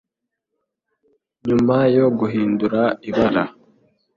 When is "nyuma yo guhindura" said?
1.47-2.81